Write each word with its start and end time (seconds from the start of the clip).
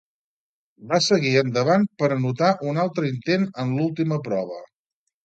Va 0.93 0.99
seguir 1.07 1.33
endavant 1.41 1.85
per 2.03 2.09
anotar 2.15 2.49
un 2.71 2.79
altre 2.85 3.13
intent 3.13 3.47
en 3.65 3.77
l'última 3.81 4.19
prova. 4.31 4.59